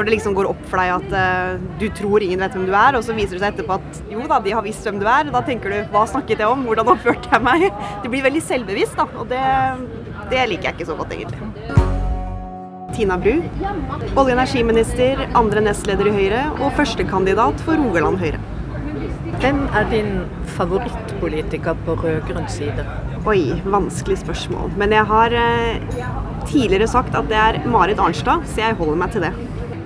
når 0.00 0.08
det 0.08 0.14
liksom 0.14 0.32
går 0.32 0.48
opp 0.48 0.60
for 0.70 0.80
deg 0.80 0.94
at 0.94 1.10
uh, 1.12 1.64
du 1.80 1.86
tror 1.92 2.24
ingen 2.24 2.40
vet 2.40 2.54
hvem 2.56 2.64
du 2.70 2.72
er, 2.72 2.96
og 2.96 3.04
så 3.04 3.12
viser 3.16 3.36
det 3.36 3.42
seg 3.42 3.50
etterpå 3.52 3.76
at 3.76 3.98
jo 4.08 4.24
da, 4.30 4.38
de 4.40 4.54
har 4.56 4.64
visst 4.64 4.86
hvem 4.88 5.00
du 5.02 5.04
er. 5.04 5.28
Da 5.28 5.42
tenker 5.44 5.74
du 5.74 5.92
hva 5.92 6.06
snakket 6.08 6.40
jeg 6.40 6.48
om, 6.48 6.64
hvordan 6.64 6.88
oppførte 6.94 7.28
jeg 7.34 7.44
meg? 7.44 7.68
Du 8.02 8.08
blir 8.08 8.24
veldig 8.24 8.40
selvbevisst, 8.40 8.96
da. 8.96 9.04
Og 9.20 9.28
det, 9.28 9.40
det 10.32 10.46
liker 10.48 10.70
jeg 10.70 10.78
ikke 10.78 10.88
så 10.88 10.96
godt, 10.96 11.12
egentlig. 11.12 11.50
Tina 12.96 13.18
Bru, 13.20 13.36
olje- 13.60 14.14
og 14.16 14.32
energiminister, 14.32 15.20
andre 15.38 15.62
nestleder 15.68 16.08
i 16.08 16.14
Høyre 16.16 16.40
og 16.56 16.72
førstekandidat 16.80 17.60
for 17.66 17.78
Rogaland 17.78 18.18
Høyre. 18.24 18.40
Hvem 19.40 19.60
er 19.76 19.86
din 19.92 20.10
favorittpolitiker 20.56 21.76
på 21.86 21.94
rød-grønn 22.00 22.48
side? 22.50 22.88
Oi, 23.28 23.52
vanskelig 23.68 24.18
spørsmål. 24.24 24.72
Men 24.80 24.96
jeg 24.96 25.06
har 25.12 25.36
eh, 25.36 26.02
tidligere 26.48 26.88
sagt 26.90 27.16
at 27.16 27.28
det 27.30 27.38
er 27.38 27.60
Marit 27.68 28.00
Arnstad, 28.00 28.48
så 28.48 28.64
jeg 28.64 28.80
holder 28.80 29.00
meg 29.04 29.14
til 29.14 29.28
det. 29.28 29.32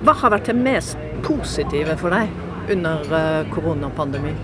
Hva 0.05 0.13
har 0.19 0.35
vært 0.35 0.51
det 0.51 0.53
mest 0.53 0.99
positive 1.25 1.95
for 1.97 2.13
deg 2.13 2.29
under 2.69 3.07
eh, 3.17 3.47
koronapandemien? 3.49 4.35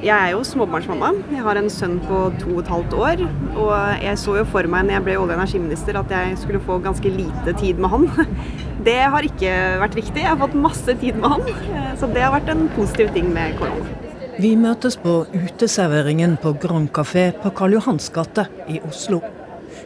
Jeg 0.00 0.12
er 0.12 0.34
jo 0.34 0.42
småbarnsmamma. 0.44 1.08
Jeg 1.32 1.44
har 1.46 1.56
en 1.56 1.70
sønn 1.72 1.94
på 2.04 2.18
to 2.40 2.50
og 2.52 2.60
et 2.60 2.68
halvt 2.72 2.96
år. 2.98 3.22
Og 3.54 3.72
jeg 4.04 4.20
så 4.20 4.34
jo 4.42 4.44
for 4.52 4.68
meg 4.68 4.84
når 4.84 4.98
jeg 4.98 5.06
ble 5.06 5.16
olje- 5.22 5.32
og 5.32 5.40
energiminister 5.40 5.96
at 6.02 6.12
jeg 6.12 6.36
skulle 6.42 6.60
få 6.68 6.76
ganske 6.84 7.14
lite 7.16 7.56
tid 7.62 7.80
med 7.80 7.94
han. 7.94 8.06
Det 8.90 8.98
har 9.14 9.24
ikke 9.24 9.56
vært 9.86 9.98
riktig. 10.02 10.20
Jeg 10.20 10.34
har 10.34 10.40
fått 10.44 10.60
masse 10.68 10.98
tid 11.00 11.16
med 11.16 11.32
han. 11.32 11.48
Eh, 11.48 11.90
så 11.96 12.12
det 12.12 12.26
har 12.26 12.36
vært 12.36 12.52
en 12.52 12.68
positiv 12.76 13.16
ting 13.16 13.32
med 13.32 13.56
korona. 13.56 13.88
Vi 14.36 14.52
møtes 14.56 15.00
på 15.00 15.22
uteserveringen 15.32 16.36
på 16.44 16.58
Grand 16.60 16.92
Café 16.92 17.30
på 17.40 17.56
Karl 17.56 17.80
Johans 17.80 18.12
gate 18.12 18.50
i 18.68 18.84
Oslo. 18.84 19.24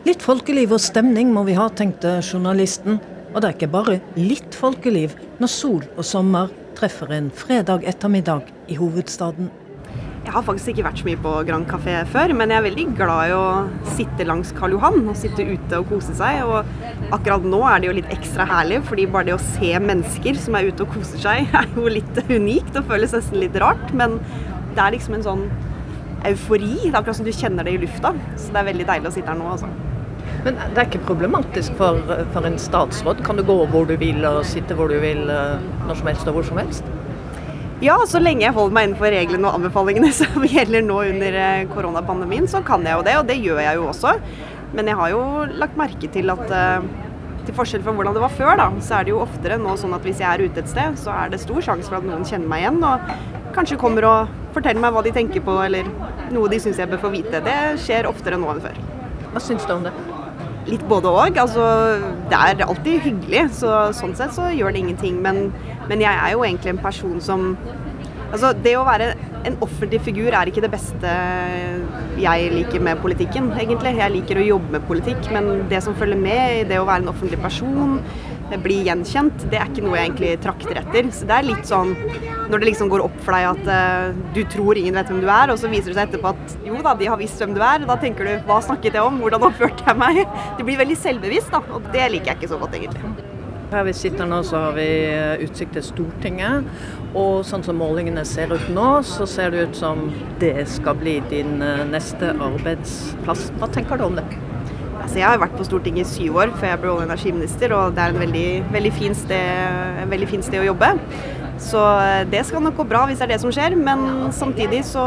Litt 0.07 0.27
folkeliv 0.27 0.75
og 0.75 0.83
stemning 0.83 1.31
må 1.35 1.47
vi 1.47 1.55
ha, 1.55 1.71
tenkte 1.71 2.19
journalisten. 2.19 2.99
Og 3.35 3.43
det 3.43 3.49
er 3.49 3.57
ikke 3.57 3.73
bare 3.75 3.99
litt 4.15 4.55
folkeliv 4.55 5.17
når 5.43 5.51
sol 5.51 5.83
og 5.97 6.07
sommer 6.07 6.53
treffer 6.79 7.11
en 7.17 7.33
fredag 7.35 7.83
ettermiddag 7.91 8.47
i 8.71 8.79
hovedstaden. 8.79 9.51
Jeg 10.25 10.33
har 10.33 10.45
faktisk 10.47 10.71
ikke 10.71 10.85
vært 10.87 11.01
så 11.03 11.07
mye 11.09 11.21
på 11.21 11.33
Grand 11.45 11.67
Café 11.69 11.99
før, 12.09 12.33
men 12.39 12.49
jeg 12.49 12.57
er 12.57 12.65
veldig 12.65 12.85
glad 12.97 13.29
i 13.29 13.35
å 13.37 13.91
sitte 13.97 14.25
langs 14.25 14.55
Karl 14.57 14.73
Johan 14.73 15.03
og 15.03 15.19
sitte 15.21 15.45
ute 15.45 15.81
og 15.83 15.91
kose 15.91 16.15
seg. 16.17 16.41
Og 16.47 17.11
akkurat 17.13 17.45
nå 17.45 17.61
er 17.69 17.83
det 17.83 17.91
jo 17.91 17.97
litt 17.99 18.15
ekstra 18.15 18.47
herlig, 18.49 18.81
fordi 18.89 19.05
bare 19.11 19.29
det 19.29 19.37
å 19.37 19.43
se 19.51 19.75
mennesker 19.85 20.41
som 20.41 20.57
er 20.57 20.71
ute 20.71 20.87
og 20.87 20.95
koser 20.95 21.21
seg, 21.27 21.51
er 21.61 21.69
jo 21.77 21.91
litt 21.93 22.23
unikt 22.31 22.79
og 22.81 22.89
føles 22.89 23.13
nesten 23.19 23.43
litt 23.43 23.59
rart. 23.61 23.93
Men 23.93 24.17
det 24.73 24.81
er 24.81 24.97
liksom 24.97 25.19
en 25.19 25.27
sånn 25.27 25.49
eufori. 26.31 26.73
Det 26.87 26.95
er 26.95 27.03
akkurat 27.03 27.21
som 27.21 27.29
du 27.29 27.35
kjenner 27.35 27.67
det 27.67 27.77
i 27.77 27.83
lufta. 27.85 28.15
Så 28.39 28.55
det 28.55 28.63
er 28.63 28.71
veldig 28.71 28.89
deilig 28.95 29.13
å 29.13 29.19
sitte 29.19 29.35
her 29.35 29.43
nå, 29.43 29.51
altså. 29.59 29.69
Men 30.45 30.59
det 30.61 30.81
er 30.81 30.89
ikke 30.91 31.07
problematisk 31.07 31.77
for, 31.79 32.01
for 32.35 32.47
en 32.47 32.59
statsråd? 32.61 33.23
Kan 33.25 33.41
du 33.41 33.45
gå 33.49 33.57
hvor 33.73 33.89
du 33.89 33.95
vil 34.01 34.25
og 34.29 34.43
sitte 34.49 34.77
hvor 34.77 34.93
du 34.93 34.99
vil 35.01 35.25
eh, 35.33 35.63
når 35.89 36.01
som 36.01 36.11
helst 36.11 36.29
og 36.29 36.37
hvor 36.37 36.47
som 36.51 36.61
helst? 36.61 36.91
Ja, 37.85 37.97
så 38.09 38.21
lenge 38.23 38.45
jeg 38.45 38.55
holder 38.55 38.77
meg 38.77 38.87
innenfor 38.89 39.11
reglene 39.13 39.49
og 39.49 39.59
anbefalingene 39.59 40.13
som 40.21 40.45
gjelder 40.45 40.85
nå 40.85 41.01
under 41.09 41.39
eh, 41.41 41.65
koronapandemien, 41.73 42.47
så 42.51 42.61
kan 42.67 42.85
jeg 42.87 42.99
jo 42.99 43.07
det, 43.07 43.17
og 43.21 43.27
det 43.31 43.41
gjør 43.41 43.63
jeg 43.65 43.81
jo 43.81 43.89
også. 43.91 44.15
Men 44.75 44.91
jeg 44.91 44.99
har 45.01 45.11
jo 45.15 45.25
lagt 45.55 45.81
merke 45.81 46.11
til 46.13 46.33
at 46.35 46.55
eh, 46.55 46.87
til 47.45 47.57
forskjell 47.57 47.85
fra 47.85 47.93
hvordan 47.97 48.17
det 48.17 48.25
var 48.25 48.33
før, 48.33 48.55
da, 48.61 48.69
så 48.85 48.99
er 48.99 49.07
det 49.07 49.13
jo 49.13 49.23
oftere 49.25 49.61
nå 49.61 49.77
sånn 49.81 49.97
at 49.97 50.05
hvis 50.07 50.21
jeg 50.23 50.29
er 50.31 50.45
ute 50.45 50.65
et 50.65 50.71
sted, 50.71 50.97
så 51.01 51.13
er 51.13 51.33
det 51.33 51.43
stor 51.43 51.61
sjanse 51.65 51.89
for 51.91 52.01
at 52.01 52.09
noen 52.09 52.25
kjenner 52.29 52.49
meg 52.51 52.65
igjen 52.65 52.81
og 52.89 53.53
kanskje 53.55 53.81
kommer 53.81 54.09
og 54.09 54.35
forteller 54.57 54.83
meg 54.83 54.97
hva 54.97 55.05
de 55.05 55.13
tenker 55.15 55.45
på, 55.45 55.57
eller 55.67 55.89
noe 56.35 56.51
de 56.53 56.61
syns 56.63 56.81
jeg 56.81 56.91
bør 56.91 57.05
få 57.05 57.13
vite. 57.15 57.45
Det 57.45 57.59
skjer 57.85 58.09
oftere 58.11 58.41
nå 58.41 58.53
enn 58.55 58.65
før. 58.65 58.85
Hva 59.35 59.43
syns 59.43 59.67
du 59.69 59.77
om 59.77 59.89
det? 59.89 59.95
Litt 60.69 60.85
både 60.89 61.11
òg. 61.13 61.39
Altså, 61.41 61.65
det 62.31 62.39
er 62.41 62.65
alltid 62.67 63.03
hyggelig, 63.05 63.49
så 63.61 63.91
sånn 63.97 64.15
sett 64.17 64.33
så 64.37 64.49
gjør 64.55 64.75
det 64.75 64.85
ingenting. 64.85 65.19
Men, 65.25 65.49
men 65.91 66.05
jeg 66.05 66.15
er 66.15 66.33
jo 66.35 66.45
egentlig 66.47 66.75
en 66.75 66.85
person 66.85 67.21
som 67.25 67.51
Altså, 68.35 68.49
det 68.65 68.73
å 68.75 68.81
være 68.83 69.13
en 69.47 69.57
offentlig 69.63 70.01
figur 70.03 70.35
er 70.35 70.49
ikke 70.51 70.63
det 70.65 70.73
beste 70.73 71.11
jeg 72.19 72.49
liker 72.51 72.83
med 72.83 72.99
politikken, 72.99 73.53
egentlig. 73.55 73.93
Jeg 74.01 74.11
liker 74.11 74.41
å 74.41 74.47
jobbe 74.49 74.75
med 74.75 74.87
politikk, 74.89 75.29
men 75.31 75.69
det 75.71 75.79
som 75.85 75.95
følger 75.95 76.19
med 76.19 76.57
i 76.57 76.65
det 76.67 76.81
å 76.81 76.87
være 76.89 77.05
en 77.05 77.13
offentlig 77.13 77.39
person, 77.45 78.01
bli 78.65 78.81
gjenkjent, 78.87 79.47
det 79.53 79.59
er 79.61 79.71
ikke 79.71 79.85
noe 79.85 79.99
jeg 79.99 80.11
egentlig 80.11 80.33
trakter 80.45 80.81
etter. 80.81 81.11
Så 81.15 81.29
det 81.29 81.37
er 81.37 81.49
litt 81.49 81.69
sånn 81.69 81.95
når 82.51 82.61
det 82.61 82.71
liksom 82.71 82.91
går 82.93 83.05
opp 83.07 83.17
for 83.25 83.37
deg 83.37 83.49
at 83.49 83.69
uh, 83.71 84.25
du 84.37 84.43
tror 84.53 84.79
ingen 84.79 84.99
vet 84.99 85.11
hvem 85.11 85.23
du 85.25 85.29
er, 85.33 85.53
og 85.53 85.61
så 85.61 85.71
viser 85.73 85.93
det 85.93 85.99
seg 85.99 86.11
etterpå 86.11 86.35
at 86.35 86.57
jo 86.67 86.81
da, 86.85 86.95
de 86.99 87.09
har 87.11 87.21
visst 87.21 87.41
hvem 87.41 87.55
du 87.57 87.63
er. 87.65 87.87
Da 87.89 87.99
tenker 88.01 88.29
du 88.29 88.49
hva 88.49 88.61
snakket 88.65 88.99
jeg 88.99 89.05
om, 89.05 89.21
hvordan 89.23 89.49
oppførte 89.51 89.89
jeg 89.89 90.01
meg? 90.01 90.25
Du 90.59 90.65
blir 90.67 90.79
veldig 90.81 90.97
selvbevisst, 90.99 91.51
da, 91.55 91.63
og 91.75 91.89
det 91.95 92.11
liker 92.13 92.33
jeg 92.33 92.43
ikke 92.43 92.53
så 92.53 92.61
godt, 92.61 92.77
egentlig. 92.79 93.33
Her 93.75 93.87
vi 93.89 93.95
sitter 93.97 94.29
nå, 94.29 94.39
så 94.47 94.61
har 94.67 94.77
vi 94.77 94.87
eh, 95.09 95.41
utsikt 95.43 95.75
til 95.75 95.83
Stortinget. 95.83 96.69
Og 97.19 97.43
sånn 97.49 97.65
som 97.67 97.79
målingene 97.81 98.23
ser 98.29 98.53
ut 98.55 98.69
nå, 98.75 98.89
så 99.09 99.27
ser 99.31 99.55
det 99.55 99.69
ut 99.69 99.79
som 99.79 100.05
det 100.43 100.69
skal 100.71 100.99
bli 101.01 101.17
din 101.33 101.63
eh, 101.65 101.83
neste 101.91 102.35
arbeidsplass. 102.37 103.49
Hva 103.59 103.71
tenker 103.75 103.99
du 103.99 104.07
om 104.07 104.21
det? 104.21 104.27
Altså, 105.05 105.19
jeg 105.21 105.29
har 105.29 105.41
vært 105.43 105.57
på 105.59 105.65
Stortinget 105.69 106.07
i 106.07 106.09
syv 106.09 106.39
år 106.41 106.53
før 106.57 106.71
jeg 106.71 106.81
ble 106.81 106.93
olje- 106.95 107.05
og 107.05 107.11
energiminister, 107.11 107.73
og 107.77 107.97
det 107.97 108.05
er 108.07 108.15
veldig, 108.17 108.47
veldig, 108.73 108.93
fin 108.97 109.17
sted, 109.19 109.99
veldig 110.09 110.29
fin 110.31 110.45
sted 110.47 110.63
å 110.63 110.71
jobbe. 110.71 110.95
Så 111.61 111.83
eh, 112.01 112.23
det 112.33 112.41
skal 112.49 112.65
nok 112.65 112.79
gå 112.81 112.87
bra 112.89 113.03
hvis 113.11 113.21
det 113.21 113.27
er 113.29 113.35
det 113.35 113.43
som 113.43 113.53
skjer, 113.53 113.77
men 113.77 114.33
samtidig 114.33 114.81
så 114.89 115.05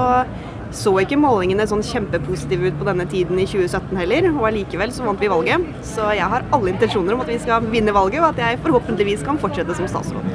så 0.75 0.91
ikke 0.99 1.15
målingene 1.19 1.63
sånn 1.69 1.83
kjempepositive 1.85 2.69
ut 2.69 2.79
på 2.79 2.87
denne 2.89 3.05
tiden 3.07 3.39
i 3.39 3.45
2017 3.47 3.97
heller, 4.01 4.29
og 4.33 4.49
allikevel 4.49 4.91
så 4.91 5.05
vant 5.07 5.21
vi 5.23 5.29
valget. 5.31 5.63
Så 5.87 6.09
jeg 6.11 6.27
har 6.27 6.45
alle 6.53 6.73
intensjoner 6.73 7.15
om 7.15 7.23
at 7.23 7.31
vi 7.31 7.39
skal 7.39 7.69
vinne 7.71 7.95
valget, 7.95 8.19
og 8.19 8.33
at 8.33 8.41
jeg 8.43 8.59
forhåpentligvis 8.65 9.23
kan 9.25 9.39
fortsette 9.41 9.77
som 9.77 9.87
statsråd. 9.87 10.27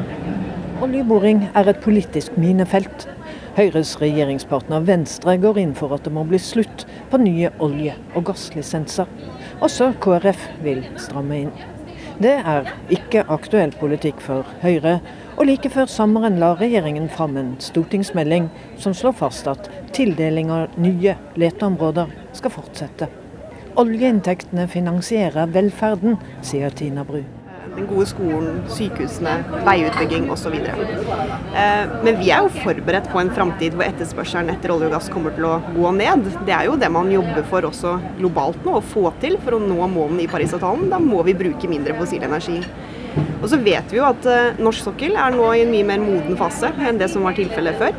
Oljeboring 0.83 1.45
er 1.53 1.69
et 1.71 1.83
politisk 1.85 2.39
minefelt. 2.41 3.07
Høyres 3.53 3.91
regjeringspartner 4.01 4.81
Venstre 4.89 5.35
går 5.37 5.59
inn 5.61 5.75
for 5.77 5.93
at 5.93 6.07
det 6.07 6.13
må 6.17 6.23
bli 6.25 6.39
slutt 6.41 6.87
på 7.13 7.19
nye 7.21 7.51
olje- 7.61 7.99
og 8.17 8.25
gasslisenser. 8.31 9.11
Også 9.61 9.91
KrF 10.01 10.47
vil 10.65 10.81
stramme 10.97 11.37
inn. 11.43 11.51
Det 12.23 12.33
er 12.33 12.71
ikke 12.97 13.27
aktuell 13.29 13.75
politikk 13.77 14.25
for 14.25 14.49
Høyre, 14.63 14.95
og 15.37 15.45
like 15.51 15.69
før 15.75 15.93
sommeren 15.93 16.41
la 16.41 16.55
regjeringen 16.57 17.11
fram 17.13 17.37
en 17.37 17.53
stortingsmelding 17.61 18.49
som 18.81 18.97
slår 18.97 19.19
fast 19.21 19.53
at 19.53 19.69
tildeling 19.93 20.49
av 20.55 20.81
nye 20.81 21.19
leteområder 21.37 22.09
skal 22.33 22.57
fortsette. 22.57 23.13
Oljeinntektene 23.77 24.65
finansierer 24.69 25.53
velferden, 25.53 26.17
sier 26.41 26.73
Tina 26.73 27.05
Bru 27.05 27.21
den 27.77 27.87
gode 27.89 28.07
skolen, 28.11 28.61
sykehusene, 28.73 29.39
veiutbygging 29.67 30.29
osv. 30.33 30.55
Eh, 30.61 31.93
men 32.05 32.19
vi 32.21 32.31
er 32.33 32.45
jo 32.45 32.53
forberedt 32.63 33.09
på 33.13 33.21
en 33.23 33.33
framtid 33.35 33.77
hvor 33.77 33.87
etterspørselen 33.87 34.53
etter 34.53 34.75
olje 34.75 34.91
og 34.91 34.97
gass 34.97 35.11
kommer 35.13 35.35
til 35.37 35.49
å 35.49 35.59
gå 35.73 35.93
ned. 35.97 36.29
Det 36.47 36.55
er 36.57 36.69
jo 36.69 36.79
det 36.81 36.91
man 36.93 37.11
jobber 37.13 37.47
for 37.49 37.69
også 37.69 37.97
globalt 38.21 38.61
nå, 38.67 38.77
å 38.79 38.85
få 38.93 39.09
til 39.23 39.39
for 39.43 39.57
å 39.57 39.63
nå 39.63 39.89
målene 39.93 40.27
i 40.27 40.31
Parisavtalen. 40.31 40.91
Da 40.93 41.01
må 41.03 41.25
vi 41.27 41.37
bruke 41.39 41.71
mindre 41.71 41.97
fossil 41.99 42.25
energi. 42.29 42.61
Og 43.43 43.49
så 43.51 43.59
vet 43.61 43.91
vi 43.93 43.99
jo 43.99 44.09
at 44.09 44.27
eh, 44.29 44.59
norsk 44.63 44.89
sokkel 44.91 45.17
er 45.19 45.35
nå 45.35 45.49
i 45.53 45.65
en 45.65 45.73
mye 45.73 45.89
mer 45.89 46.03
moden 46.03 46.39
fase 46.41 46.73
enn 46.87 47.01
det 47.01 47.11
som 47.13 47.25
var 47.27 47.37
tilfellet 47.39 47.81
før. 47.81 47.97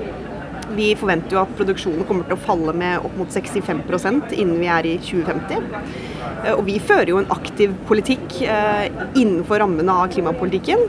Vi 0.74 0.94
forventer 0.98 1.36
jo 1.36 1.44
at 1.44 1.54
produksjonen 1.58 2.06
kommer 2.10 2.26
til 2.26 2.38
å 2.38 2.44
falle 2.46 2.74
med 2.78 3.04
opp 3.06 3.14
mot 3.20 3.30
65% 3.30 4.34
innen 4.38 4.58
vi 4.62 4.70
er 4.72 4.88
i 4.90 4.96
2050. 5.02 6.13
Eh, 6.44 6.54
og 6.54 6.64
vi 6.68 6.78
fører 6.84 7.14
jo 7.14 7.22
en 7.22 7.32
aktiv 7.34 7.74
politikk 7.90 8.40
eh, 8.46 8.88
innenfor 9.14 9.64
rammene 9.64 9.98
av 10.04 10.12
klimapolitikken 10.14 10.88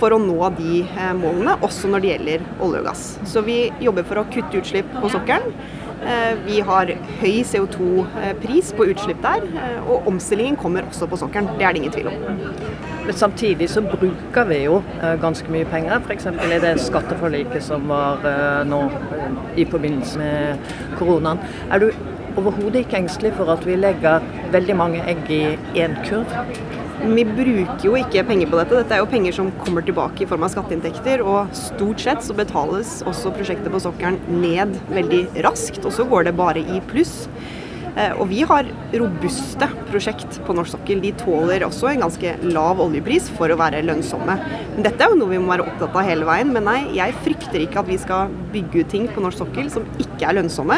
for 0.00 0.12
å 0.12 0.20
nå 0.20 0.36
de 0.58 0.82
eh, 0.84 1.14
målene, 1.16 1.56
også 1.64 1.90
når 1.92 2.04
det 2.04 2.12
gjelder 2.12 2.46
olje 2.64 2.82
og 2.82 2.88
gass. 2.90 3.08
Så 3.28 3.42
vi 3.46 3.66
jobber 3.82 4.06
for 4.08 4.20
å 4.22 4.28
kutte 4.32 4.62
utslipp 4.62 4.94
på 5.00 5.12
sokkelen. 5.14 5.52
Vi 6.44 6.58
har 6.60 6.90
høy 7.22 7.38
CO2-pris 7.48 8.68
på 8.76 8.84
utslipp 8.92 9.22
der, 9.24 9.46
og 9.88 10.04
omstillingen 10.06 10.58
kommer 10.60 10.84
også 10.86 11.08
på 11.08 11.16
sokkelen. 11.18 11.48
Det 11.56 11.64
er 11.64 11.72
det 11.72 11.80
ingen 11.80 11.94
tvil 11.94 12.10
om. 12.10 12.42
Men 13.06 13.16
samtidig 13.16 13.70
så 13.72 13.80
bruker 13.80 14.46
vi 14.46 14.58
jo 14.66 14.76
ganske 15.24 15.50
mye 15.50 15.66
penger, 15.72 16.04
f.eks. 16.04 16.28
i 16.28 16.60
det 16.62 16.74
skatteforliket 16.84 17.64
som 17.64 17.88
var 17.88 18.20
nå 18.68 18.82
i 19.56 19.64
forbindelse 19.72 20.20
med 20.20 20.70
koronaen. 21.00 21.40
Er 21.72 21.82
du 21.82 21.88
overhodet 22.36 22.84
ikke 22.84 23.00
engstelig 23.00 23.34
for 23.38 23.50
at 23.52 23.64
vi 23.66 23.78
legger 23.78 24.24
veldig 24.54 24.76
mange 24.78 25.04
egg 25.08 25.30
i 25.32 25.42
én 25.80 25.96
kurv. 26.06 26.30
Vi 26.96 27.22
bruker 27.28 27.84
jo 27.84 27.92
ikke 27.98 28.24
penger 28.26 28.48
på 28.50 28.58
dette. 28.58 28.78
Dette 28.80 28.96
er 28.96 29.02
jo 29.02 29.10
penger 29.10 29.34
som 29.36 29.50
kommer 29.60 29.84
tilbake 29.84 30.24
i 30.24 30.28
form 30.28 30.46
av 30.46 30.54
skatteinntekter. 30.54 31.22
Og 31.22 31.52
stort 31.56 32.00
sett 32.02 32.24
så 32.24 32.36
betales 32.36 32.98
også 33.06 33.34
prosjektet 33.36 33.68
på 33.72 33.82
sokkelen 33.84 34.16
ned 34.40 34.78
veldig 34.88 35.26
raskt, 35.46 35.84
og 35.84 35.92
så 35.92 36.08
går 36.08 36.30
det 36.30 36.36
bare 36.38 36.64
i 36.64 36.80
pluss. 36.90 37.26
Eh, 37.96 38.12
og 38.20 38.28
vi 38.28 38.42
har 38.44 38.68
robuste 39.00 39.68
prosjekt 39.88 40.38
på 40.44 40.54
norsk 40.56 40.74
sokkel. 40.74 41.00
De 41.00 41.14
tåler 41.16 41.64
også 41.64 41.88
en 41.90 42.04
ganske 42.04 42.34
lav 42.44 42.80
oljepris 42.84 43.30
for 43.38 43.52
å 43.52 43.58
være 43.58 43.84
lønnsomme. 43.86 44.36
Men 44.74 44.84
dette 44.84 45.00
er 45.00 45.12
jo 45.12 45.20
noe 45.22 45.32
vi 45.32 45.40
må 45.40 45.54
være 45.54 45.64
opptatt 45.64 45.96
av 45.96 46.08
hele 46.08 46.28
veien. 46.28 46.52
Men 46.52 46.68
nei, 46.68 46.78
jeg 46.98 47.16
frykter 47.24 47.64
ikke 47.64 47.80
at 47.80 47.88
vi 47.88 47.98
skal 48.02 48.34
bygge 48.52 48.84
ut 48.84 48.92
ting 48.92 49.08
på 49.12 49.24
norsk 49.24 49.40
sokkel 49.46 49.72
som 49.72 49.88
ikke 50.02 50.28
er 50.28 50.36
lønnsomme, 50.36 50.76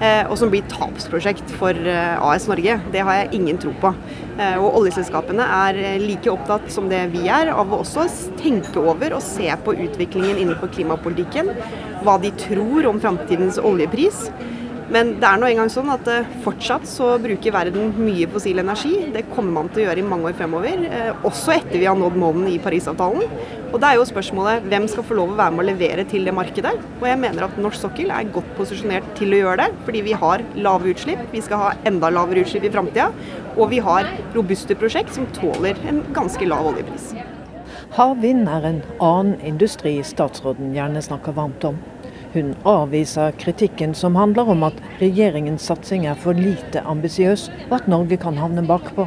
eh, 0.00 0.24
og 0.24 0.38
som 0.40 0.52
blir 0.52 0.64
tapsprosjekt 0.72 1.52
for 1.60 1.76
eh, 1.76 2.16
AS 2.16 2.48
Norge. 2.48 2.78
Det 2.96 3.04
har 3.04 3.20
jeg 3.20 3.34
ingen 3.40 3.60
tro 3.60 3.74
på. 3.82 3.92
Og 4.34 4.80
oljeselskapene 4.80 5.44
er 5.46 5.76
like 6.02 6.26
opptatt 6.26 6.64
som 6.74 6.88
det 6.90 7.04
vi 7.12 7.28
er 7.30 7.52
av 7.52 7.70
å 7.70 7.78
også 7.84 8.08
tenke 8.40 8.82
over 8.82 9.14
og 9.14 9.22
se 9.22 9.46
på 9.62 9.76
utviklingen 9.84 10.40
innenfor 10.42 10.72
klimapolitikken. 10.74 11.52
Hva 12.02 12.16
de 12.18 12.32
tror 12.40 12.88
om 12.90 12.98
framtidens 12.98 13.60
oljepris. 13.62 14.24
Men 14.92 15.14
det 15.20 15.28
er 15.28 15.40
nå 15.40 15.48
engang 15.48 15.70
sånn 15.72 15.88
at 15.94 16.08
eh, 16.12 16.30
fortsatt 16.44 16.84
så 16.88 17.14
bruker 17.22 17.54
verden 17.54 17.94
mye 17.96 18.28
fossil 18.30 18.60
energi. 18.60 18.92
Det 19.14 19.24
kommer 19.30 19.54
man 19.56 19.70
til 19.72 19.84
å 19.84 19.86
gjøre 19.86 20.02
i 20.02 20.06
mange 20.06 20.28
år 20.28 20.36
fremover, 20.36 20.82
eh, 20.88 21.22
også 21.24 21.54
etter 21.56 21.78
vi 21.80 21.88
har 21.88 21.96
nådd 21.98 22.18
målene 22.20 22.52
i 22.52 22.60
Parisavtalen. 22.62 23.24
Og 23.70 23.78
da 23.80 23.90
er 23.90 23.98
jo 23.98 24.06
spørsmålet 24.08 24.66
hvem 24.70 24.88
skal 24.90 25.06
få 25.08 25.16
lov 25.18 25.32
å 25.32 25.38
være 25.38 25.56
med 25.56 25.64
å 25.64 25.68
levere 25.70 26.04
til 26.10 26.28
det 26.28 26.34
markedet. 26.36 26.74
Og 27.00 27.06
jeg 27.08 27.20
mener 27.22 27.46
at 27.46 27.56
norsk 27.60 27.86
sokkel 27.86 28.12
er 28.14 28.28
godt 28.34 28.50
posisjonert 28.58 29.08
til 29.18 29.32
å 29.32 29.40
gjøre 29.40 29.64
det, 29.64 29.80
fordi 29.86 30.04
vi 30.10 30.18
har 30.24 30.44
lave 30.66 30.92
utslipp. 30.92 31.24
Vi 31.32 31.42
skal 31.44 31.62
ha 31.62 31.72
enda 31.88 32.12
lavere 32.12 32.44
utslipp 32.44 32.68
i 32.68 32.74
framtida. 32.74 33.08
Og 33.56 33.70
vi 33.72 33.80
har 33.86 34.10
robuste 34.36 34.76
prosjekt 34.78 35.16
som 35.16 35.30
tåler 35.36 35.80
en 35.88 36.04
ganske 36.14 36.50
lav 36.50 36.74
oljepris. 36.74 37.14
Havvind 37.94 38.48
er 38.50 38.68
en 38.68 38.80
annen 38.98 39.40
industri 39.46 39.96
statsråden 40.06 40.74
gjerne 40.76 41.02
snakker 41.02 41.36
varmt 41.36 41.64
om. 41.72 41.78
Hun 42.34 42.54
avviser 42.66 43.30
kritikken 43.38 43.92
som 43.94 44.16
handler 44.18 44.48
om 44.50 44.64
at 44.66 44.80
regjeringens 44.98 45.68
satsing 45.70 46.08
er 46.10 46.18
for 46.18 46.34
lite 46.34 46.82
ambisiøs, 46.82 47.46
og 47.68 47.76
at 47.78 47.86
Norge 47.86 48.18
kan 48.18 48.40
havne 48.42 48.64
bakpå. 48.66 49.06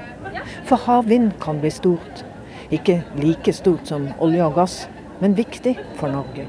For 0.69 0.79
havvind 0.87 1.33
kan 1.43 1.59
bli 1.59 1.73
stort. 1.75 2.23
Ikke 2.71 3.01
like 3.19 3.51
stort 3.51 3.91
som 3.91 4.07
olje 4.23 4.47
og 4.47 4.55
gass, 4.61 4.79
men 5.19 5.35
viktig 5.35 5.75
for 5.99 6.07
Norge. 6.13 6.47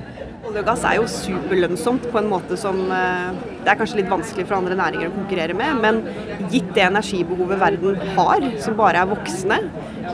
Olje 0.48 0.62
og 0.62 0.68
gass 0.70 0.84
er 0.88 0.96
jo 0.96 1.08
superlønnsomt 1.12 2.06
på 2.08 2.18
en 2.22 2.28
måte 2.30 2.56
som 2.56 2.78
eh, 2.94 3.40
det 3.60 3.68
er 3.68 3.76
kanskje 3.76 3.98
litt 3.98 4.08
vanskelig 4.08 4.46
for 4.48 4.56
andre 4.56 4.78
næringer 4.78 5.10
å 5.10 5.12
konkurrere 5.12 5.56
med. 5.56 5.82
Men 5.82 5.98
gitt 6.48 6.70
det 6.72 6.86
energibehovet 6.86 7.60
verden 7.60 7.98
har, 8.16 8.46
som 8.64 8.78
bare 8.78 9.02
er 9.02 9.10
voksende, 9.10 9.58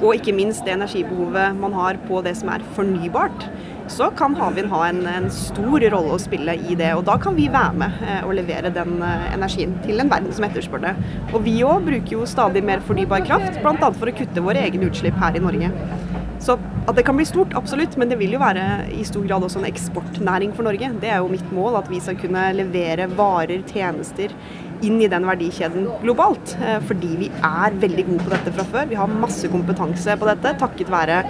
og 0.00 0.08
ikke 0.16 0.34
minst 0.34 0.66
det 0.66 0.74
energibehovet 0.74 1.54
man 1.60 1.76
har 1.78 2.00
på 2.08 2.18
det 2.26 2.34
som 2.40 2.50
er 2.50 2.64
fornybart, 2.74 3.46
så 3.94 4.08
kan 4.18 4.34
havvind 4.34 4.72
ha 4.72 4.80
en, 4.88 5.02
en, 5.06 5.28
stor 5.30 5.84
rolle 5.92 6.16
å 6.16 6.18
spille 6.18 6.56
i 6.56 6.74
det. 6.80 6.90
Og 6.98 7.04
da 7.06 7.14
kan 7.20 7.36
vi 7.38 7.46
være 7.52 7.78
med 7.84 8.02
eh, 8.02 8.24
og 8.24 8.34
levere 8.40 8.72
den 8.74 8.96
eh, 9.06 9.28
energien 9.36 9.76
til 9.84 10.02
en 10.02 10.10
verden 10.10 10.34
som 10.34 10.48
etterspør 10.48 10.82
det. 10.88 10.96
Og 11.30 11.44
vi 11.46 11.60
òg 11.62 11.86
bruker 11.86 12.16
jo 12.16 12.26
stadig 12.26 12.64
mer 12.66 12.82
fornybar 12.82 13.22
kraft, 13.28 13.60
bl.a. 13.62 13.92
for 13.92 14.10
å 14.10 14.16
kutte 14.18 14.42
våre 14.42 14.66
egne 14.66 14.90
utslipp 14.90 15.20
her 15.22 15.38
i 15.38 15.44
Norge. 15.46 15.70
Så 16.44 16.58
at 16.84 16.98
det 16.98 17.06
kan 17.06 17.16
bli 17.16 17.24
stort, 17.24 17.54
absolutt, 17.56 17.96
men 17.96 18.10
det 18.10 18.18
vil 18.20 18.34
jo 18.36 18.42
være 18.42 18.90
i 18.92 19.04
stor 19.08 19.24
grad 19.24 19.46
også 19.46 19.62
en 19.62 19.70
eksportnæring 19.70 20.52
for 20.56 20.66
Norge. 20.66 20.90
Det 21.00 21.08
er 21.08 21.22
jo 21.22 21.32
mitt 21.32 21.46
mål, 21.56 21.78
at 21.80 21.88
vi 21.88 22.02
skal 22.04 22.18
kunne 22.20 22.42
levere 22.58 23.08
varer, 23.16 23.64
tjenester 23.70 24.34
inn 24.84 24.98
i 25.00 25.08
den 25.08 25.24
verdikjeden 25.24 25.88
globalt. 26.02 26.56
Eh, 26.60 26.76
fordi 26.84 27.14
vi 27.22 27.30
er 27.38 27.78
veldig 27.80 28.04
gode 28.10 28.26
på 28.26 28.34
dette 28.34 28.52
fra 28.58 28.68
før. 28.74 28.90
Vi 28.90 29.00
har 29.00 29.16
masse 29.24 29.48
kompetanse 29.48 30.18
på 30.20 30.28
dette 30.28 30.52
takket 30.60 30.92
være 30.92 31.22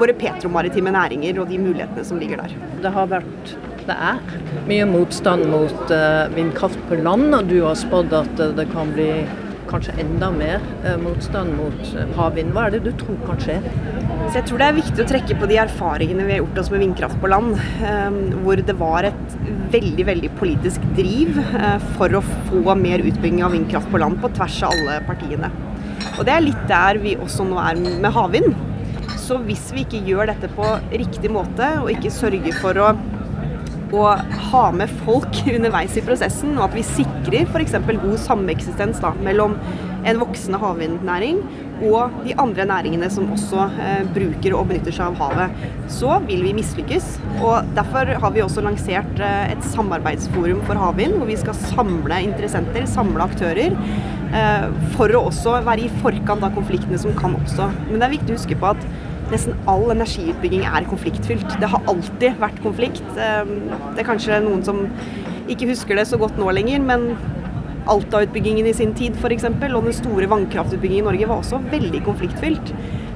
våre 0.00 0.16
petromaritime 0.18 0.92
næringer 0.96 1.38
og 1.40 1.52
de 1.52 1.62
mulighetene 1.62 2.04
som 2.08 2.18
ligger 2.20 2.42
der. 2.42 2.58
Det 2.82 2.92
har 2.98 3.08
vært, 3.14 3.54
det 3.86 3.96
er 4.10 4.18
mye 4.66 4.90
motstand 4.90 5.46
mot 5.48 5.94
uh, 5.94 6.26
vindkraft 6.34 6.82
på 6.90 6.98
land, 7.06 7.30
og 7.38 7.46
du 7.48 7.60
har 7.62 7.78
spådd 7.78 8.12
at 8.18 8.42
uh, 8.42 8.50
det 8.58 8.66
kan 8.74 8.90
bli 8.96 9.10
kanskje 9.70 9.96
enda 10.02 10.28
mer 10.30 10.62
motstand 11.02 11.56
mot 11.58 11.94
havvind. 12.14 12.52
Hva 12.54 12.68
er 12.68 12.76
det 12.76 12.84
du 12.84 12.92
tror 13.00 13.16
kan 13.26 13.40
skje? 13.42 13.56
Så 14.36 14.42
jeg 14.42 14.48
tror 14.50 14.60
det 14.60 14.66
er 14.68 14.74
viktig 14.76 15.00
å 15.00 15.04
trekke 15.08 15.34
på 15.40 15.46
de 15.48 15.56
erfaringene 15.62 16.24
vi 16.26 16.34
har 16.34 16.42
gjort 16.42 16.58
oss 16.60 16.66
med 16.68 16.82
vindkraft 16.82 17.16
på 17.22 17.28
land, 17.32 17.54
hvor 18.44 18.60
det 18.68 18.74
var 18.76 19.06
et 19.08 19.36
veldig 19.72 20.04
veldig 20.10 20.28
politisk 20.36 20.84
driv 20.98 21.38
for 21.94 22.18
å 22.18 22.20
få 22.50 22.74
mer 22.76 23.00
utbygging 23.00 23.40
av 23.46 23.56
vindkraft 23.56 23.88
på 23.88 24.02
land 24.02 24.20
på 24.20 24.28
tvers 24.36 24.58
av 24.68 24.74
alle 24.74 24.98
partiene. 25.08 25.48
Og 26.18 26.28
Det 26.28 26.34
er 26.34 26.44
litt 26.44 26.68
der 26.68 27.00
vi 27.00 27.16
også 27.16 27.48
nå 27.48 27.56
er 27.64 27.80
med 27.80 28.12
havvind. 28.12 28.52
Så 29.16 29.40
hvis 29.48 29.70
vi 29.72 29.86
ikke 29.86 30.04
gjør 30.04 30.28
dette 30.34 30.52
på 30.52 30.68
riktig 30.92 31.32
måte, 31.32 31.72
og 31.80 31.88
ikke 31.96 32.12
sørger 32.12 32.60
for 32.60 32.76
å, 32.76 32.92
å 33.96 34.06
ha 34.52 34.64
med 34.76 34.92
folk 35.08 35.32
underveis 35.56 35.96
i 35.96 36.04
prosessen, 36.04 36.58
og 36.58 36.68
at 36.68 36.76
vi 36.76 36.84
sikrer 36.92 37.48
f.eks. 37.48 37.80
god 37.88 38.20
sameksistens 38.28 39.00
da, 39.00 39.16
mellom 39.16 39.56
en 40.04 40.20
voksende 40.20 40.60
havvindnæring 40.60 41.40
og 41.84 42.12
de 42.24 42.32
andre 42.40 42.64
næringene 42.68 43.08
som 43.12 43.28
også 43.32 43.66
eh, 43.84 44.04
bruker 44.14 44.54
og 44.56 44.68
benytter 44.70 44.94
seg 44.94 45.10
av 45.10 45.18
havet, 45.20 45.64
så 45.92 46.16
vil 46.24 46.44
vi 46.46 46.54
mislykkes. 46.56 47.08
Og 47.44 47.68
Derfor 47.76 48.08
har 48.22 48.32
vi 48.32 48.44
også 48.44 48.64
lansert 48.64 49.20
eh, 49.20 49.52
et 49.52 49.66
samarbeidsforum 49.74 50.62
for 50.68 50.80
havvind, 50.80 51.18
hvor 51.18 51.28
vi 51.28 51.36
skal 51.40 51.58
samle 51.66 52.22
interessenter, 52.24 52.88
samle 52.88 53.26
aktører, 53.26 53.76
eh, 54.32 54.70
for 54.96 55.12
å 55.12 55.26
også 55.28 55.58
være 55.66 55.84
i 55.84 55.92
forkant 56.00 56.48
av 56.48 56.56
konfliktene 56.56 57.00
som 57.02 57.16
kan 57.18 57.36
oppstå. 57.36 57.68
Men 57.90 58.00
det 58.00 58.08
er 58.08 58.16
viktig 58.16 58.32
å 58.32 58.40
huske 58.40 58.60
på 58.62 58.72
at 58.72 58.88
nesten 59.28 59.56
all 59.68 59.90
energiutbygging 59.92 60.64
er 60.70 60.88
konfliktfylt. 60.88 61.58
Det 61.60 61.68
har 61.68 61.88
alltid 61.90 62.38
vært 62.40 62.60
konflikt. 62.62 63.02
Det 63.16 63.98
er 63.98 64.06
kanskje 64.06 64.38
noen 64.44 64.62
som 64.64 64.84
ikke 65.50 65.66
husker 65.72 65.98
det 65.98 66.06
så 66.06 66.18
godt 66.20 66.38
nå 66.38 66.46
lenger, 66.54 66.78
men 66.86 67.08
Alta-utbyggingen 67.86 68.66
i 68.66 68.74
sin 68.74 68.94
tid 68.98 69.16
f.eks. 69.20 69.46
og 69.46 69.84
den 69.84 69.94
store 69.94 70.28
vannkraftutbyggingen 70.30 71.04
i 71.04 71.08
Norge 71.10 71.28
var 71.30 71.42
også 71.42 71.60
veldig 71.70 72.02
konfliktfylt. 72.06 72.72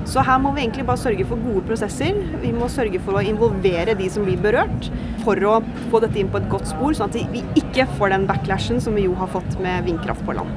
Så 0.08 0.22
her 0.26 0.38
må 0.42 0.52
vi 0.54 0.62
egentlig 0.64 0.86
bare 0.88 0.98
sørge 0.98 1.26
for 1.28 1.42
gode 1.44 1.62
prosesser. 1.68 2.16
Vi 2.42 2.52
må 2.56 2.70
sørge 2.72 3.00
for 3.04 3.18
å 3.18 3.24
involvere 3.24 3.94
de 3.98 4.08
som 4.10 4.24
blir 4.26 4.40
berørt, 4.40 4.88
for 5.24 5.38
å 5.46 5.58
få 5.92 6.00
dette 6.02 6.22
inn 6.22 6.30
på 6.32 6.40
et 6.40 6.48
godt 6.50 6.70
spor, 6.70 6.96
sånn 6.96 7.12
at 7.12 7.34
vi 7.34 7.44
ikke 7.60 7.86
får 7.98 8.14
den 8.14 8.26
backlashen 8.30 8.80
som 8.82 8.96
vi 8.98 9.04
jo 9.06 9.14
har 9.20 9.30
fått 9.30 9.58
med 9.62 9.84
vindkraft 9.86 10.24
på 10.26 10.38
land. 10.38 10.50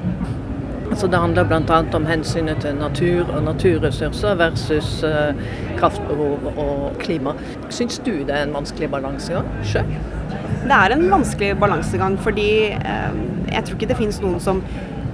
Så 0.94 1.08
det 1.10 1.18
handler 1.18 1.46
bl.a. 1.48 1.78
om 1.96 2.06
hensynet 2.06 2.60
til 2.62 2.76
natur 2.78 3.30
og 3.34 3.42
naturressurser 3.48 4.36
versus 4.38 4.90
uh, 5.02 5.32
kraftbehov 5.78 6.50
og 6.54 7.00
klima. 7.02 7.34
Syns 7.72 7.98
du 8.04 8.12
det 8.22 8.34
er 8.34 8.44
en 8.46 8.54
vanskelig 8.54 8.92
balansegang 8.92 9.48
sjøl? 9.66 9.90
Det 10.64 10.72
er 10.72 10.94
en 10.94 11.06
vanskelig 11.12 11.54
balansegang, 11.60 12.16
fordi 12.24 12.48
uh, 12.72 13.16
jeg 13.52 13.66
tror 13.66 13.76
ikke 13.76 13.88
det 13.90 13.98
finnes 13.98 14.20
noen 14.22 14.40
som 14.40 14.62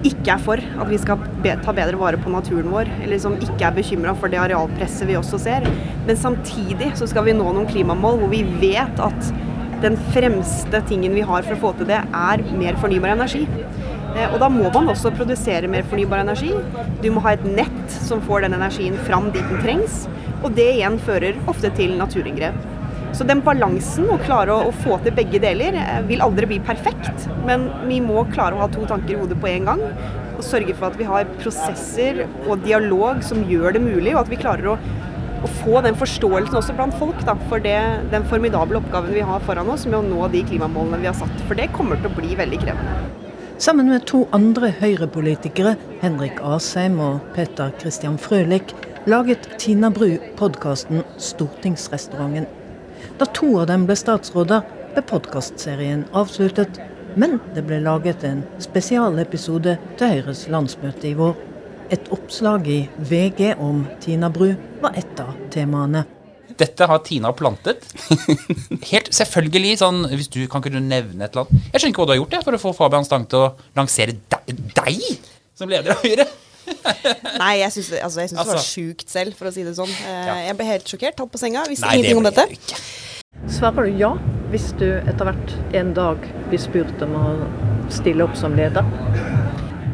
ikke 0.06 0.32
er 0.32 0.40
for 0.40 0.62
at 0.62 0.88
vi 0.88 0.98
skal 1.00 1.20
ta 1.64 1.74
bedre 1.76 1.98
vare 2.00 2.20
på 2.22 2.30
naturen 2.32 2.70
vår, 2.72 2.88
eller 3.04 3.20
som 3.20 3.34
ikke 3.36 3.66
er 3.66 3.74
bekymra 3.76 4.14
for 4.16 4.32
det 4.32 4.40
arealpresset 4.40 5.10
vi 5.10 5.18
også 5.18 5.40
ser. 5.42 5.66
Men 6.06 6.16
samtidig 6.16 6.92
så 6.96 7.08
skal 7.10 7.26
vi 7.26 7.36
nå 7.36 7.50
noen 7.50 7.68
klimamål 7.68 8.22
hvor 8.22 8.32
vi 8.32 8.44
vet 8.62 9.02
at 9.02 9.32
den 9.82 9.98
fremste 10.14 10.80
tingen 10.88 11.16
vi 11.16 11.24
har 11.26 11.44
for 11.44 11.56
å 11.56 11.60
få 11.60 11.74
til 11.78 11.90
det, 11.90 12.00
er 12.04 12.46
mer 12.60 12.78
fornybar 12.80 13.16
energi. 13.16 13.46
Eh, 14.14 14.26
og 14.28 14.38
da 14.42 14.48
må 14.52 14.70
man 14.72 14.90
også 14.92 15.12
produsere 15.16 15.70
mer 15.70 15.86
fornybar 15.88 16.22
energi. 16.22 16.52
Du 17.02 17.10
må 17.14 17.22
ha 17.24 17.34
et 17.36 17.46
nett 17.48 17.96
som 17.96 18.22
får 18.24 18.46
den 18.46 18.56
energien 18.58 18.98
fram 19.06 19.30
dit 19.34 19.46
den 19.50 19.62
trengs. 19.64 20.04
Og 20.40 20.52
det 20.56 20.68
igjen 20.76 21.00
fører 21.04 21.36
ofte 21.50 21.72
til 21.76 21.96
naturinngrep. 22.00 22.69
Så 23.16 23.26
den 23.26 23.42
balansen, 23.44 24.06
å 24.12 24.18
klare 24.22 24.54
å, 24.54 24.70
å, 24.70 24.74
få 24.84 24.96
til 25.04 25.14
begge 25.16 25.40
deler, 25.42 25.76
eh, 25.76 26.00
vil 26.06 26.22
aldri 26.24 26.46
bli 26.52 26.60
perfekt. 26.62 27.26
Men 27.46 27.66
vi 27.88 27.98
må 28.04 28.22
klare 28.30 28.56
å 28.56 28.62
ha 28.62 28.68
to 28.70 28.86
tanker 28.88 29.16
i 29.16 29.20
hodet 29.20 29.38
på 29.42 29.50
en 29.50 29.70
gang. 29.70 29.84
Og 30.36 30.44
sørge 30.46 30.76
for 30.78 30.88
at 30.90 30.98
vi 31.00 31.08
har 31.08 31.28
prosesser 31.40 32.24
og 32.46 32.62
dialog 32.64 33.24
som 33.26 33.42
gjør 33.48 33.76
det 33.76 33.82
mulig, 33.84 34.14
og 34.14 34.22
at 34.22 34.30
vi 34.32 34.38
klarer 34.40 34.72
å, 34.72 34.76
å 35.42 35.50
få 35.60 35.82
den 35.84 35.98
forståelsen 35.98 36.60
også 36.60 36.76
blant 36.78 36.96
folk 37.00 37.18
da, 37.26 37.34
for 37.50 37.62
det, 37.64 37.78
den 38.14 38.28
formidable 38.30 38.78
oppgaven 38.80 39.16
vi 39.16 39.24
har 39.26 39.42
foran 39.48 39.72
oss 39.74 39.88
med 39.88 39.98
å 40.00 40.04
nå 40.06 40.30
de 40.32 40.44
klimamålene 40.52 41.02
vi 41.02 41.10
har 41.10 41.18
satt. 41.18 41.42
For 41.48 41.58
det 41.58 41.72
kommer 41.76 42.00
til 42.00 42.12
å 42.12 42.16
bli 42.16 42.38
veldig 42.38 42.62
krevende. 42.62 43.00
Sammen 43.60 43.90
med 43.92 44.06
to 44.08 44.22
andre 44.32 44.70
Høyre-politikere, 44.78 45.74
Henrik 46.00 46.38
Asheim 46.40 46.96
og 47.04 47.26
Peter 47.34 47.74
Christian 47.82 48.16
Frølich, 48.16 48.72
laget 49.10 49.50
Tina 49.60 49.90
Bru 49.92 50.14
podkasten 50.38 51.04
Stortingsrestauranten. 51.20 52.59
Da 53.20 53.28
to 53.36 53.52
av 53.60 53.68
dem 53.70 53.86
ble 53.88 53.96
statsråder, 53.98 54.64
ble 54.94 55.02
podkastserien 55.06 56.06
avsluttet. 56.16 56.80
Men 57.18 57.40
det 57.56 57.64
ble 57.66 57.80
laget 57.82 58.22
en 58.26 58.44
spesialepisode 58.62 59.76
til 59.98 60.14
Høyres 60.14 60.46
landsmøte 60.52 61.10
i 61.10 61.16
vår. 61.18 61.34
Et 61.90 62.10
oppslag 62.14 62.68
i 62.70 62.80
VG 63.10 63.56
om 63.58 63.82
Tina 64.02 64.30
Bru 64.30 64.52
var 64.82 64.94
et 64.98 65.22
av 65.22 65.34
temaene. 65.50 66.04
Dette 66.60 66.86
har 66.86 67.00
Tina 67.06 67.32
plantet. 67.34 67.86
Helt 68.90 69.10
selvfølgelig 69.16 69.78
sånn 69.80 70.04
hvis 70.12 70.28
du, 70.30 70.42
Kan 70.50 70.62
du 70.62 70.76
nevne 70.76 71.24
et 71.24 71.32
eller 71.32 71.46
annet? 71.46 71.70
Jeg 71.72 71.80
skjønner 71.80 71.94
ikke 71.94 72.02
hva 72.04 72.08
du 72.10 72.14
har 72.14 72.20
gjort 72.20 72.36
jeg, 72.36 72.46
for 72.46 72.58
å 72.58 72.62
få 72.62 72.72
Fabian 72.76 73.06
Stang 73.08 73.26
til 73.30 73.46
å 73.46 73.50
lansere 73.78 74.14
deg, 74.34 74.62
deg 74.76 75.00
som 75.56 75.72
leder 75.72 75.96
av 75.96 76.04
Høyre. 76.04 76.28
Nei, 77.42 77.52
jeg 77.62 77.74
syns 77.76 77.92
altså, 77.98 78.24
altså, 78.24 78.36
det 78.36 78.40
var 78.40 78.56
altså- 78.56 78.66
sjukt 78.66 79.08
selv, 79.12 79.36
for 79.38 79.50
å 79.50 79.54
si 79.54 79.64
det 79.66 79.76
sånn. 79.78 79.92
Eh, 80.08 80.32
jeg 80.48 80.58
ble 80.58 80.68
helt 80.68 80.92
sjokkert, 80.94 81.16
tatt 81.20 81.32
på 81.32 81.40
senga. 81.40 81.64
Visste 81.70 81.88
Nei, 81.88 82.00
ingenting 82.00 82.22
om 82.22 82.28
dette. 82.28 82.46
Ikke. 82.56 82.80
Svarer 83.48 83.86
du 83.88 83.96
ja 84.00 84.14
hvis 84.50 84.72
du 84.80 84.88
etter 84.98 85.28
hvert 85.28 85.52
en 85.78 85.92
dag 85.94 86.24
blir 86.50 86.60
spurt 86.60 87.02
om 87.06 87.14
å 87.16 87.26
stille 87.94 88.26
opp 88.26 88.34
som 88.38 88.56
leder? 88.58 88.86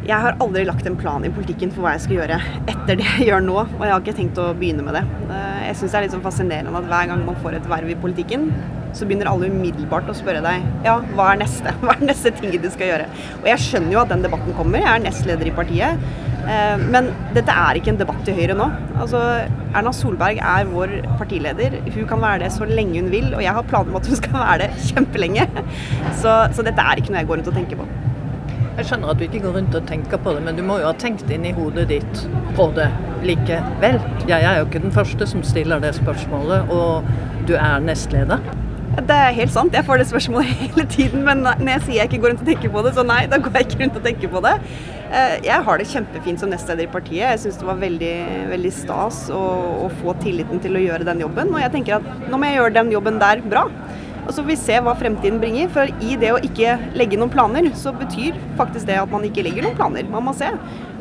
Jeg 0.07 0.23
har 0.23 0.37
aldri 0.39 0.63
lagt 0.63 0.87
en 0.87 0.95
plan 0.95 1.23
i 1.27 1.29
politikken 1.35 1.71
for 1.73 1.83
hva 1.83 1.91
jeg 1.97 2.05
skal 2.05 2.15
gjøre 2.21 2.37
etter 2.71 2.95
det 2.95 3.05
jeg 3.05 3.27
gjør 3.27 3.41
nå, 3.43 3.57
og 3.59 3.81
jeg 3.83 3.91
har 3.91 4.03
ikke 4.03 4.15
tenkt 4.15 4.39
å 4.39 4.47
begynne 4.55 4.85
med 4.87 4.95
det. 4.95 5.03
Eh, 5.27 5.63
jeg 5.67 5.79
syns 5.81 5.91
det 5.93 5.99
er 5.99 6.05
litt 6.05 6.15
sånn 6.15 6.23
fascinerende 6.23 6.79
at 6.79 6.87
hver 6.87 7.09
gang 7.11 7.25
man 7.27 7.39
får 7.43 7.57
et 7.59 7.67
verv 7.69 7.91
i 7.91 7.97
politikken, 7.99 8.47
så 8.95 9.05
begynner 9.05 9.29
alle 9.29 9.49
umiddelbart 9.51 10.07
å 10.09 10.15
spørre 10.15 10.39
deg 10.45 10.63
ja, 10.87 10.95
hva 11.17 11.33
er 11.33 11.41
neste? 11.43 11.73
Hva 11.83 11.97
er 11.97 12.07
neste 12.07 12.31
ting 12.39 12.55
du 12.63 12.69
skal 12.73 12.93
gjøre? 12.93 13.09
Og 13.41 13.51
jeg 13.51 13.65
skjønner 13.65 13.93
jo 13.97 14.01
at 14.05 14.13
den 14.13 14.23
debatten 14.25 14.55
kommer, 14.57 14.81
jeg 14.81 14.93
er 14.93 15.03
nestleder 15.03 15.51
i 15.51 15.55
partiet. 15.59 16.07
Eh, 16.47 16.83
men 16.93 17.09
dette 17.35 17.51
er 17.51 17.77
ikke 17.77 17.91
en 17.91 17.99
debatt 17.99 18.29
i 18.31 18.35
Høyre 18.37 18.55
nå. 18.57 18.67
Altså, 18.95 19.21
Erna 19.75 19.93
Solberg 19.95 20.39
er 20.39 20.69
vår 20.71 20.97
partileder. 21.19 21.79
Hun 21.91 22.09
kan 22.09 22.23
være 22.23 22.45
det 22.45 22.51
så 22.55 22.67
lenge 22.69 23.01
hun 23.01 23.11
vil, 23.11 23.33
og 23.33 23.43
jeg 23.43 23.55
har 23.57 23.67
planer 23.67 23.91
om 23.91 23.99
at 23.99 24.07
hun 24.07 24.19
skal 24.21 24.37
være 24.39 24.59
det 24.65 24.91
kjempelenge. 24.91 25.47
Så, 26.21 26.37
så 26.55 26.65
dette 26.67 26.83
er 26.83 27.01
ikke 27.01 27.13
noe 27.13 27.23
jeg 27.23 27.31
går 27.31 27.41
rundt 27.41 27.51
og 27.51 27.59
tenker 27.59 27.81
på. 27.81 27.89
Jeg 28.77 28.85
skjønner 28.85 29.09
at 29.09 29.17
du 29.17 29.23
ikke 29.25 29.41
går 29.41 29.55
rundt 29.57 29.75
og 29.75 29.87
tenker 29.89 30.19
på 30.21 30.35
det, 30.37 30.41
men 30.45 30.57
du 30.57 30.61
må 30.65 30.75
jo 30.77 30.85
ha 30.85 30.93
tenkt 31.01 31.31
inn 31.33 31.47
i 31.49 31.53
hodet 31.57 31.87
ditt 31.89 32.19
på 32.55 32.67
det 32.77 32.91
likevel. 33.25 33.97
Jeg 34.29 34.45
er 34.45 34.59
jo 34.59 34.67
ikke 34.67 34.83
den 34.83 34.93
første 34.93 35.25
som 35.27 35.41
stiller 35.43 35.81
det 35.81 35.95
spørsmålet, 35.97 36.69
og 36.69 37.07
du 37.49 37.55
er 37.57 37.81
nestleder. 37.81 38.43
Det 38.97 39.13
er 39.13 39.33
helt 39.35 39.53
sant, 39.53 39.73
jeg 39.73 39.85
får 39.85 39.99
det 40.01 40.07
spørsmålet 40.09 40.53
hele 40.61 40.85
tiden. 40.93 41.25
Men 41.25 41.41
når 41.45 41.71
jeg 41.73 41.83
sier 41.87 41.99
jeg 42.03 42.11
ikke 42.11 42.21
går 42.21 42.35
rundt 42.35 42.45
og 42.45 42.51
tenker 42.53 42.73
på 42.73 42.85
det, 42.85 42.93
så 42.93 43.05
nei, 43.05 43.23
da 43.31 43.41
går 43.41 43.57
jeg 43.57 43.67
ikke 43.67 43.81
rundt 43.83 43.99
og 43.99 44.07
tenker 44.11 44.31
på 44.37 44.43
det. 44.45 44.53
Eh, 45.07 45.37
jeg 45.45 45.63
har 45.63 45.79
det 45.79 45.87
kjempefint 45.87 46.41
som 46.41 46.51
nestleder 46.51 46.87
i 46.87 46.91
partiet. 46.91 47.23
Jeg 47.23 47.43
syns 47.45 47.61
det 47.61 47.67
var 47.69 47.79
veldig, 47.79 48.15
veldig 48.51 48.73
stas 48.75 49.27
å, 49.31 49.43
å, 49.85 49.87
få 50.01 50.17
tilliten 50.23 50.59
til 50.63 50.75
å 50.75 50.83
gjøre 50.83 51.07
den 51.07 51.23
jobben. 51.23 51.53
Og 51.53 51.63
jeg 51.63 51.73
tenker 51.77 51.99
at 51.99 52.27
nå 52.27 52.39
må 52.39 52.49
jeg 52.49 52.59
gjøre 52.59 52.77
den 52.81 52.91
jobben 52.95 53.21
der 53.21 53.43
bra. 53.45 53.67
Og 54.27 54.33
så 54.33 54.41
får 54.41 54.49
vi 54.49 54.57
se 54.59 54.79
hva 54.83 54.91
fremtiden 54.99 55.39
bringer. 55.39 55.71
For 55.71 55.87
i 56.03 56.17
det 56.19 56.33
å 56.35 56.41
ikke 56.43 56.75
legge 56.99 57.19
noen 57.19 57.31
planer, 57.31 57.69
så 57.79 57.93
betyr 57.95 58.35
faktisk 58.59 58.89
det 58.89 58.99
at 58.99 59.13
man 59.13 59.23
ikke 59.23 59.45
legger 59.47 59.63
noen 59.63 59.77
planer. 59.79 60.09
Man 60.11 60.27
må 60.27 60.35
se. 60.35 60.51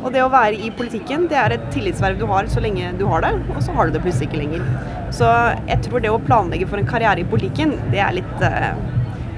Og 0.05 0.13
det 0.15 0.23
å 0.23 0.31
være 0.31 0.61
i 0.63 0.71
politikken, 0.79 1.27
det 1.31 1.41
er 1.41 1.57
et 1.57 1.67
tillitsverv 1.75 2.21
du 2.21 2.29
har 2.31 2.47
så 2.53 2.63
lenge 2.63 2.93
du 3.01 3.07
har 3.11 3.25
det, 3.25 3.33
og 3.57 3.59
så 3.65 3.75
har 3.75 3.89
du 3.89 3.97
det 3.97 4.05
plutselig 4.05 4.29
ikke 4.29 4.43
lenger. 4.45 4.63
Så 5.17 5.27
jeg 5.67 5.81
tror 5.83 6.05
det 6.05 6.13
å 6.13 6.21
planlegge 6.23 6.69
for 6.71 6.79
en 6.79 6.87
karriere 6.87 7.25
i 7.25 7.27
politikken, 7.27 7.75
det 7.91 8.05
er 8.05 8.15
litt, 8.21 8.45
uh, 8.45 8.77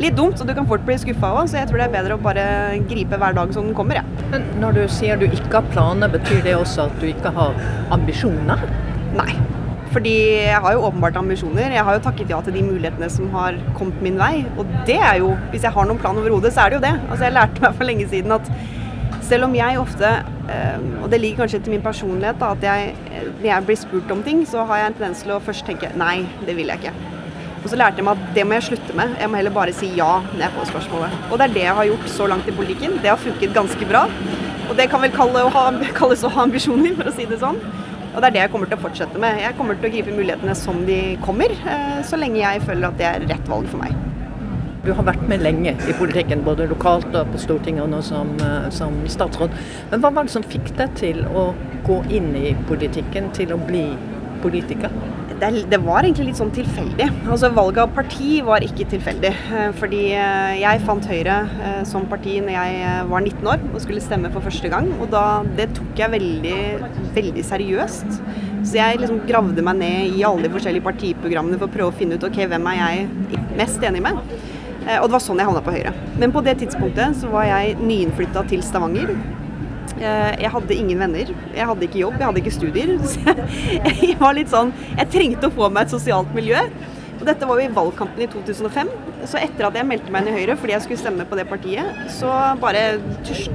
litt 0.03 0.17
dumt. 0.19 0.41
Og 0.41 0.49
du 0.49 0.55
kan 0.57 0.69
fort 0.69 0.87
bli 0.87 0.97
skuffa 1.01 1.33
òg, 1.41 1.51
så 1.51 1.61
jeg 1.61 1.71
tror 1.71 1.83
det 1.83 1.89
er 1.89 1.95
bedre 1.99 2.17
å 2.19 2.23
bare 2.23 2.47
gripe 2.89 3.19
hver 3.21 3.37
dag 3.37 3.53
som 3.55 3.69
den 3.69 3.77
kommer, 3.79 4.01
jeg. 4.01 4.07
Ja. 4.09 4.25
Men 4.35 4.49
når 4.63 4.79
du 4.79 4.83
sier 4.93 5.21
du 5.21 5.29
ikke 5.29 5.61
har 5.61 5.71
planer, 5.73 6.11
betyr 6.13 6.43
det 6.47 6.57
også 6.59 6.89
at 6.89 6.99
du 7.03 7.09
ikke 7.11 7.33
har 7.37 7.57
ambisjoner? 7.95 8.67
Nei. 9.17 9.31
Fordi 9.89 10.15
jeg 10.45 10.61
har 10.65 10.75
jo 10.77 10.83
åpenbart 10.85 11.17
ambisjoner. 11.17 11.73
Jeg 11.73 11.85
har 11.85 11.97
jo 11.97 12.03
takket 12.05 12.33
ja 12.33 12.41
til 12.45 12.59
de 12.59 12.65
mulighetene 12.67 13.09
som 13.11 13.31
har 13.33 13.57
kommet 13.79 14.03
min 14.05 14.19
vei. 14.21 14.43
Og 14.61 14.69
det 14.89 14.99
er 15.01 15.23
jo, 15.23 15.33
hvis 15.53 15.65
jeg 15.65 15.73
har 15.75 15.89
noen 15.89 16.01
plan 16.01 16.19
overhodet, 16.21 16.53
så 16.55 16.67
er 16.67 16.75
det 16.75 16.79
jo 16.79 16.85
det. 16.85 16.95
Altså 17.09 17.25
jeg 17.25 17.37
lærte 17.39 17.65
meg 17.65 17.79
for 17.79 17.89
lenge 17.89 18.09
siden 18.11 18.37
at 18.37 18.53
selv 19.29 19.49
om 19.49 19.55
jeg 19.57 19.81
ofte, 19.81 20.11
eh, 20.53 20.85
og 21.03 21.11
det 21.13 21.21
ligger 21.21 21.45
kanskje 21.45 21.61
til 21.65 21.75
min 21.75 21.85
personlighet, 21.85 22.39
da, 22.41 22.53
at 22.53 22.65
jeg, 22.65 22.95
når 23.41 23.49
jeg 23.51 23.67
blir 23.67 23.81
spurt 23.81 24.13
om 24.15 24.23
ting, 24.25 24.45
så 24.49 24.65
har 24.69 24.83
jeg 24.83 24.93
en 24.93 24.99
tendens 25.01 25.25
til 25.25 25.37
å 25.37 25.41
først 25.45 25.69
tenke 25.69 25.91
nei, 26.01 26.23
det 26.47 26.57
vil 26.57 26.73
jeg 26.73 26.85
ikke. 26.85 27.18
Og 27.63 27.71
så 27.71 27.79
lærte 27.79 27.99
jeg 27.99 28.07
meg 28.07 28.21
at 28.21 28.35
det 28.37 28.45
må 28.47 28.57
jeg 28.59 28.69
slutte 28.69 28.95
med. 28.97 29.17
Jeg 29.21 29.31
må 29.31 29.41
heller 29.41 29.55
bare 29.55 29.75
si 29.75 29.91
ja 29.99 30.13
når 30.29 30.45
jeg 30.45 30.55
får 30.57 30.71
spørsmålet. 30.73 31.17
Og 31.31 31.39
det 31.39 31.49
er 31.49 31.57
det 31.57 31.65
jeg 31.65 31.79
har 31.81 31.91
gjort 31.91 32.13
så 32.15 32.29
langt 32.31 32.49
i 32.49 32.55
politikken. 32.55 32.99
Det 33.03 33.11
har 33.11 33.21
funket 33.21 33.55
ganske 33.57 33.89
bra. 33.91 34.05
Og 34.69 34.77
det 34.79 34.89
kan 34.93 35.03
vel 35.03 35.13
kalles 36.01 36.25
å 36.25 36.33
ha 36.35 36.45
ambisjoner, 36.47 36.95
for 36.99 37.11
å 37.11 37.15
si 37.17 37.27
det 37.29 37.41
sånn. 37.43 37.59
Og 38.15 38.23
det 38.23 38.29
er 38.29 38.35
det 38.35 38.41
jeg 38.45 38.53
kommer 38.53 38.71
til 38.71 38.79
å 38.79 38.83
fortsette 38.83 39.21
med. 39.21 39.41
Jeg 39.43 39.57
kommer 39.59 39.79
til 39.79 39.89
å 39.89 39.93
gripe 39.93 40.15
mulighetene 40.15 40.55
som 40.59 40.81
de 40.87 41.01
kommer, 41.25 41.53
eh, 41.53 41.99
så 42.07 42.19
lenge 42.21 42.41
jeg 42.41 42.65
føler 42.65 42.89
at 42.89 42.99
det 43.01 43.09
er 43.09 43.27
rett 43.31 43.51
valg 43.51 43.69
for 43.71 43.83
meg. 43.83 43.95
Du 44.85 44.93
har 44.97 45.05
vært 45.05 45.25
med 45.29 45.43
lenge 45.45 45.75
i 45.75 45.95
politikken, 45.99 46.45
både 46.47 46.69
lokalt 46.71 47.13
og 47.13 47.33
på 47.35 47.41
Stortinget 47.43 47.85
og 47.85 47.91
nå 47.93 48.01
som, 48.03 48.31
eh, 48.41 48.71
som 48.75 48.97
statsråd. 49.07 49.55
Men 49.91 50.01
hva 50.01 50.13
var 50.15 50.25
det 50.25 50.33
som 50.33 50.43
fikk 50.43 50.75
deg 50.77 50.95
til 50.95 51.25
å 51.27 51.55
gå 51.85 52.03
inn 52.11 52.35
i 52.37 52.55
politikken, 52.71 53.33
til 53.35 53.53
å 53.53 53.61
bli 53.67 53.85
politiker? 54.43 54.91
Det, 55.41 55.51
det, 55.71 55.79
var 55.85 56.03
egentlig 56.03 56.31
litt 56.31 56.41
sånn 56.41 56.53
tilfeldig. 56.55 57.07
Altså 57.31 57.51
Valget 57.55 57.83
av 57.85 57.95
parti 57.97 58.41
var 58.47 58.65
ikke 58.65 58.89
tilfeldig. 58.91 59.31
Eh, 59.31 59.71
fordi 59.79 60.03
eh, 60.17 60.59
jeg 60.61 60.83
fant 60.87 61.09
Høyre 61.09 61.39
eh, 61.47 61.81
som 61.89 62.09
parti 62.11 62.39
når 62.43 62.55
jeg 62.55 63.07
var 63.13 63.25
19 63.25 63.51
år 63.53 63.65
og 63.71 63.81
skulle 63.85 64.05
stemme 64.05 64.33
for 64.35 64.45
første 64.45 64.71
gang. 64.73 64.91
Og 64.99 65.09
da, 65.15 65.25
det 65.59 65.71
tok 65.79 66.03
jeg 66.03 66.15
veldig, 66.17 66.59
veldig 67.17 67.47
seriøst. 67.47 68.21
Så 68.69 68.79
jeg 68.81 69.01
liksom 69.01 69.23
gravde 69.29 69.65
meg 69.65 69.81
ned 69.81 70.19
i 70.19 70.25
alle 70.27 70.47
de 70.47 70.53
forskjellige 70.53 70.87
partiprogrammene 70.87 71.61
for 71.61 71.71
å 71.71 71.77
prøve 71.79 71.93
å 71.93 71.99
finne 71.99 72.19
ut 72.19 72.27
ok, 72.27 72.43
hvem 72.51 72.71
er 72.73 72.81
jeg 72.81 73.43
mest 73.59 73.85
enig 73.87 74.03
med. 74.05 74.19
Og 74.99 75.05
det 75.05 75.15
var 75.15 75.21
sånn 75.21 75.41
jeg 75.41 75.49
havna 75.49 75.63
på 75.65 75.75
Høyre. 75.75 75.93
Men 76.19 76.33
på 76.35 76.43
det 76.45 76.59
tidspunktet 76.63 77.19
så 77.21 77.31
var 77.31 77.47
jeg 77.47 77.77
nyinnflytta 77.83 78.43
til 78.51 78.65
Stavanger. 78.65 79.13
Eh, 79.99 80.35
jeg 80.45 80.53
hadde 80.55 80.77
ingen 80.77 81.03
venner. 81.03 81.33
Jeg 81.55 81.71
hadde 81.71 81.89
ikke 81.89 82.03
jobb, 82.05 82.19
jeg 82.19 82.31
hadde 82.31 82.45
ikke 82.45 82.55
studier. 82.55 82.95
Så 83.13 83.35
jeg 83.79 84.15
var 84.21 84.37
litt 84.37 84.53
sånn 84.53 84.71
Jeg 84.95 85.11
trengte 85.13 85.51
å 85.51 85.55
få 85.55 85.73
meg 85.73 85.87
et 85.87 85.97
sosialt 85.97 86.33
miljø. 86.37 86.63
Og 87.19 87.25
dette 87.27 87.47
var 87.51 87.59
jo 87.59 87.67
i 87.67 87.75
valgkampen 87.75 88.23
i 88.23 88.29
2005. 88.31 88.91
Så 89.27 89.41
etter 89.41 89.67
at 89.67 89.75
jeg 89.75 89.87
meldte 89.89 90.13
meg 90.15 90.23
inn 90.23 90.31
i 90.31 90.37
Høyre 90.37 90.55
fordi 90.61 90.75
jeg 90.77 90.85
skulle 90.85 91.01
stemme 91.01 91.27
på 91.27 91.39
det 91.39 91.49
partiet, 91.51 91.97
så 92.15 92.31
bare 92.63 92.85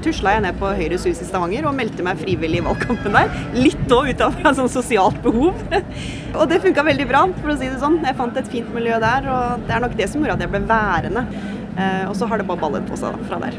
tusla 0.03 0.33
jeg 0.35 0.43
ned 0.43 0.57
på 0.59 0.71
Høyres 0.75 1.07
hus 1.07 1.21
i 1.23 1.27
Stavanger 1.27 1.69
og 1.69 1.77
meldte 1.77 2.03
meg 2.03 2.19
frivillig 2.19 2.59
i 2.59 2.65
valgkampen 2.65 3.15
der. 3.15 3.31
Litt 3.55 3.95
òg 3.95 4.11
ut 4.11 4.25
av 4.27 4.35
et 4.43 4.59
sånn 4.59 4.71
sosialt 4.73 5.21
behov. 5.23 5.63
og 6.37 6.43
det 6.51 6.59
funka 6.65 6.83
veldig 6.91 7.07
bra, 7.09 7.23
for 7.39 7.55
å 7.55 7.57
si 7.59 7.71
det 7.71 7.79
sånn. 7.81 8.01
Jeg 8.03 8.19
fant 8.19 8.43
et 8.43 8.51
fint 8.51 8.75
miljø 8.75 8.99
der, 9.03 9.31
og 9.31 9.63
det 9.63 9.77
er 9.77 9.87
nok 9.87 9.97
det 9.99 10.11
som 10.11 10.19
gjorde 10.19 10.41
at 10.41 10.45
jeg 10.45 10.53
ble 10.57 10.65
værende. 10.67 11.25
Eh, 11.73 12.03
og 12.09 12.17
så 12.19 12.27
har 12.29 12.41
det 12.41 12.49
bare 12.49 12.61
ballet 12.67 12.85
på 12.89 12.99
seg 12.99 13.17
fra 13.29 13.39
der. 13.47 13.57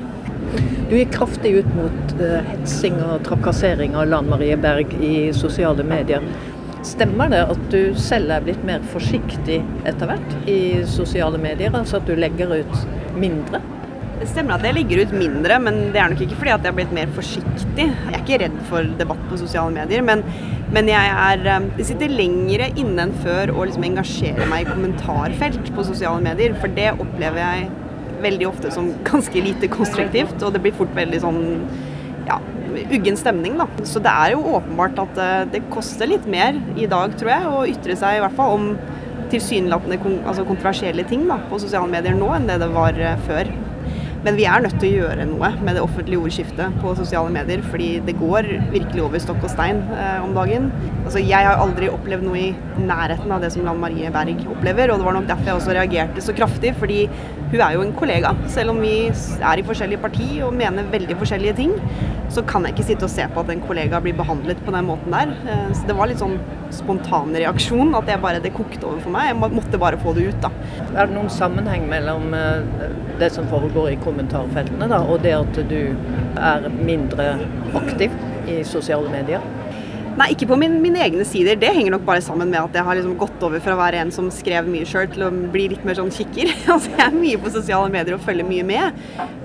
Du 0.90 0.96
gikk 0.98 1.14
kraftig 1.16 1.54
ut 1.60 1.70
mot 1.76 2.16
uh, 2.20 2.40
hetsing 2.48 2.98
og 3.02 3.22
trakassering 3.26 3.96
av 3.98 4.08
Lan 4.10 4.28
Marie 4.30 4.56
Berg 4.60 4.92
i 5.00 5.14
sosiale 5.36 5.86
medier. 5.86 6.24
Stemmer 6.84 7.30
det 7.32 7.40
at 7.48 7.62
du 7.72 7.94
selv 7.96 8.34
er 8.34 8.44
blitt 8.44 8.64
mer 8.68 8.82
forsiktig 8.92 9.62
etter 9.88 10.10
hvert 10.10 10.34
i 10.50 10.58
sosiale 10.88 11.40
medier? 11.40 11.72
Altså 11.72 11.96
at 12.00 12.08
du 12.08 12.12
legger 12.18 12.52
ut 12.60 12.82
mindre? 13.16 13.62
Det 14.20 14.28
stemmer 14.30 14.56
at 14.58 14.64
jeg 14.64 14.76
legger 14.76 15.00
ut 15.04 15.14
mindre, 15.16 15.56
men 15.64 15.78
det 15.94 16.00
er 16.00 16.12
nok 16.12 16.20
ikke 16.24 16.36
fordi 16.38 16.52
at 16.54 16.66
jeg 16.66 16.70
er 16.70 16.76
blitt 16.76 16.92
mer 16.94 17.14
forsiktig. 17.16 17.86
Jeg 17.88 18.12
er 18.12 18.20
ikke 18.20 18.38
redd 18.44 18.60
for 18.68 18.92
debatt 19.00 19.24
på 19.30 19.38
sosiale 19.40 19.74
medier, 19.74 20.04
men, 20.06 20.22
men 20.76 20.90
jeg 20.92 21.14
er 21.24 21.48
eh, 21.56 21.82
sitter 21.88 22.12
lengre 22.12 22.68
inne 22.78 23.08
enn 23.08 23.16
før 23.24 23.52
å 23.54 23.66
liksom 23.66 23.88
engasjere 23.88 24.46
meg 24.52 24.64
i 24.64 24.70
kommentarfelt 24.70 25.72
på 25.74 25.86
sosiale 25.88 26.22
medier, 26.24 26.54
for 26.60 26.72
det 26.76 26.92
opplever 26.94 27.42
jeg 27.42 27.72
veldig 28.22 28.48
ofte 28.48 28.70
som 28.74 28.92
ganske 29.06 29.42
lite 29.44 29.70
konstruktivt, 29.72 30.36
og 30.42 30.54
det 30.54 30.62
blir 30.64 30.76
fort 30.76 30.92
veldig 30.96 31.20
sånn 31.24 31.42
ja, 32.28 32.38
uggen 32.90 33.18
stemning, 33.20 33.58
da. 33.60 33.68
Så 33.86 34.02
det 34.02 34.12
er 34.12 34.34
jo 34.34 34.44
åpenbart 34.58 35.00
at 35.02 35.20
eh, 35.20 35.40
det 35.54 35.64
koster 35.74 36.10
litt 36.10 36.26
mer 36.30 36.58
i 36.80 36.88
dag, 36.90 37.16
tror 37.20 37.34
jeg, 37.34 37.50
å 37.50 37.64
ytre 37.74 37.98
seg 38.00 38.18
i 38.18 38.24
hvert 38.24 38.38
fall 38.38 38.58
om 38.58 38.70
tilsynelatende 39.32 39.98
altså 40.28 40.44
kontroversielle 40.46 41.04
ting 41.08 41.24
da, 41.28 41.38
på 41.50 41.58
sosiale 41.62 41.90
medier 41.90 42.16
nå 42.18 42.28
enn 42.36 42.48
det 42.50 42.60
det 42.62 42.70
var 42.74 42.98
eh, 43.00 43.20
før. 43.28 43.50
Men 44.24 44.38
vi 44.38 44.46
er 44.48 44.62
nødt 44.64 44.78
til 44.80 44.88
å 44.88 45.00
gjøre 45.02 45.26
noe 45.28 45.50
med 45.60 45.76
det 45.76 45.82
offentlige 45.84 46.22
ordskiftet 46.24 46.78
på 46.80 46.94
sosiale 46.96 47.28
medier, 47.32 47.60
fordi 47.68 47.88
det 48.06 48.14
går 48.16 48.46
virkelig 48.72 49.02
over 49.04 49.20
stokk 49.20 49.42
og 49.44 49.52
stein 49.52 49.82
eh, 49.92 50.24
om 50.24 50.32
dagen. 50.36 50.70
Altså, 51.02 51.20
jeg 51.20 51.44
har 51.44 51.60
aldri 51.60 51.90
opplevd 51.92 52.24
noe 52.24 52.40
i 52.40 52.86
nærheten 52.88 53.34
av 53.36 53.44
det 53.44 53.52
som 53.52 53.66
Lan 53.68 53.82
Marie 53.82 54.08
Berg 54.14 54.40
opplever, 54.48 54.94
og 54.94 55.02
det 55.02 55.08
var 55.10 55.18
nok 55.18 55.28
derfor 55.28 55.50
jeg 55.50 55.60
også 55.60 55.76
reagerte 55.76 56.24
så 56.24 56.36
kraftig, 56.36 56.72
fordi 56.80 57.02
hun 57.52 57.60
er 57.60 57.76
jo 57.76 57.84
en 57.84 57.92
kollega. 57.98 58.32
Selv 58.50 58.72
om 58.72 58.80
vi 58.80 58.94
er 59.12 59.60
i 59.60 59.66
forskjellige 59.68 60.00
parti 60.06 60.30
og 60.46 60.56
mener 60.56 60.88
veldig 60.94 61.18
forskjellige 61.20 61.58
ting, 61.60 61.76
så 62.32 62.42
kan 62.48 62.64
jeg 62.64 62.74
ikke 62.74 62.88
sitte 62.88 63.06
og 63.06 63.12
se 63.12 63.28
på 63.30 63.44
at 63.44 63.52
en 63.52 63.62
kollega 63.68 64.00
blir 64.02 64.16
behandlet 64.16 64.62
på 64.64 64.72
den 64.74 64.88
måten 64.88 65.12
der. 65.12 65.36
Eh, 65.44 65.68
så 65.76 65.84
det 65.90 65.98
var 66.00 66.08
litt 66.08 66.24
sånn 66.24 66.38
spontan 66.74 67.36
reaksjon, 67.36 67.92
at 68.00 68.08
jeg 68.08 68.24
bare, 68.24 68.40
det 68.42 68.56
kokte 68.56 68.88
over 68.88 69.04
for 69.04 69.14
meg. 69.14 69.28
Jeg 69.34 69.52
måtte 69.60 69.84
bare 69.84 70.00
få 70.00 70.16
det 70.16 70.30
ut, 70.32 70.40
da. 70.48 70.50
Er 70.94 71.08
det 71.08 71.14
noen 71.14 71.32
sammenheng 71.32 71.88
mellom 71.90 72.34
eh, 72.38 72.86
det 73.20 73.32
som 73.34 73.48
foregår 73.50 73.94
i 73.94 74.00
kommentarfeltene, 74.02 74.88
da, 74.90 75.02
og 75.02 75.22
det 75.26 75.34
at 75.36 75.60
du 75.70 75.80
er 76.38 76.70
mindre 76.78 77.34
aktiv 77.78 78.14
i 78.50 78.62
sosiale 78.66 79.10
medier? 79.12 79.42
Nei, 80.14 80.28
ikke 80.30 80.46
på 80.46 80.56
min, 80.58 80.76
mine 80.82 81.00
egne 81.02 81.24
sider. 81.26 81.56
Det 81.58 81.72
henger 81.74 81.96
nok 81.96 82.04
bare 82.06 82.22
sammen 82.22 82.52
med 82.52 82.60
at 82.60 82.76
jeg 82.78 82.86
har 82.86 82.94
liksom 82.94 83.16
gått 83.18 83.42
over 83.42 83.62
fra 83.62 83.74
å 83.74 83.80
være 83.80 83.98
en 84.04 84.12
som 84.14 84.28
skrev 84.30 84.68
mye 84.70 84.86
sjøl, 84.86 85.08
til 85.10 85.26
å 85.26 85.30
bli 85.50 85.66
litt 85.72 85.82
mer 85.86 85.98
sånn 85.98 86.12
kikker. 86.14 86.52
altså, 86.74 86.92
jeg 86.94 87.02
er 87.08 87.16
mye 87.18 87.40
på 87.42 87.50
sosiale 87.54 87.90
medier 87.90 88.14
og 88.14 88.22
følger 88.22 88.46
mye 88.46 88.66
med. 88.68 89.00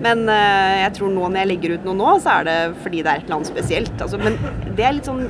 Men 0.06 0.28
uh, 0.30 0.76
jeg 0.84 0.94
tror 1.00 1.14
nå 1.16 1.26
når 1.26 1.42
jeg 1.42 1.52
legger 1.56 1.74
ut 1.74 1.90
noe 1.90 1.98
nå, 1.98 2.12
så 2.22 2.38
er 2.38 2.50
det 2.50 2.58
fordi 2.84 3.02
det 3.02 3.16
er 3.16 3.24
et 3.24 3.26
eller 3.26 3.40
annet 3.40 3.50
spesielt. 3.50 3.96
Altså, 3.98 4.22
men 4.22 4.38
det 4.78 4.86
er 4.86 5.00
litt 5.00 5.10
sånn 5.10 5.26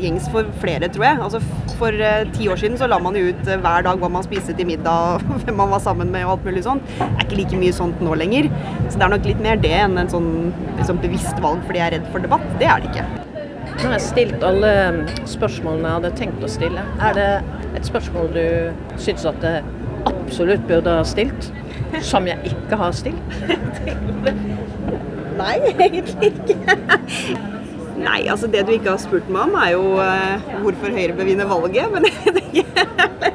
gjengs 0.00 0.26
for 0.32 0.48
flere, 0.62 0.88
tror 0.92 1.06
jeg. 1.06 1.20
Altså, 1.26 1.40
for 1.78 2.04
uh, 2.04 2.22
ti 2.34 2.48
år 2.50 2.60
siden 2.60 2.78
så 2.80 2.88
la 2.90 2.98
man 3.02 3.16
jo 3.18 3.28
ut 3.30 3.42
uh, 3.48 3.56
hver 3.62 3.84
dag 3.86 4.00
hva 4.00 4.10
man 4.12 4.26
spiste 4.26 4.54
til 4.56 4.68
middag, 4.68 5.24
hvem 5.44 5.58
man 5.60 5.72
var 5.74 5.82
sammen 5.84 6.12
med 6.14 6.26
og 6.26 6.36
alt 6.36 6.48
mulig 6.48 6.64
sånt. 6.66 6.86
Det 6.98 7.10
er 7.10 7.26
ikke 7.26 7.40
like 7.42 7.60
mye 7.60 7.76
sånt 7.76 8.02
nå 8.04 8.16
lenger. 8.18 8.50
Så 8.88 8.96
det 8.96 9.06
er 9.06 9.14
nok 9.16 9.28
litt 9.30 9.44
mer 9.44 9.60
det 9.60 9.74
enn 9.82 10.00
en 10.00 10.10
sånn 10.12 10.32
liksom, 10.78 11.00
bevisst 11.04 11.40
valg 11.44 11.62
fordi 11.68 11.82
jeg 11.82 11.86
er 11.90 11.96
redd 11.98 12.10
for 12.14 12.24
debatt. 12.24 12.50
Det 12.62 12.70
er 12.70 12.82
det 12.82 12.92
ikke. 12.92 13.06
Nå 13.74 13.88
har 13.88 13.96
jeg 13.96 14.04
stilt 14.06 14.44
alle 14.46 14.74
um, 14.94 15.00
spørsmålene 15.28 15.88
jeg 15.88 15.98
hadde 15.98 16.12
tenkt 16.20 16.44
å 16.46 16.50
stille. 16.50 16.84
Er 17.02 17.16
det 17.18 17.30
et 17.74 17.88
spørsmål 17.88 18.30
du 18.36 18.44
syns 19.02 19.26
at 19.28 19.42
jeg 19.44 19.64
absolutt 20.06 20.68
burde 20.68 20.98
ha 20.98 21.02
stilt, 21.08 21.50
som 22.04 22.28
jeg 22.30 22.52
ikke 22.52 22.78
har 22.80 22.94
stilt? 22.96 23.40
Nei, 25.40 25.56
egentlig 25.74 26.30
ikke. 26.30 27.50
Nei, 27.94 28.24
altså 28.30 28.48
det 28.50 28.64
du 28.66 28.72
ikke 28.74 28.90
har 28.90 29.02
spurt 29.02 29.28
meg 29.30 29.46
om 29.46 29.58
er 29.60 29.70
jo 29.74 29.84
uh, 30.00 30.48
hvorfor 30.64 30.94
Høyre 30.94 31.14
bør 31.14 31.28
vinne 31.30 31.46
valget, 31.48 31.92
men 31.92 32.08
det 32.36 33.33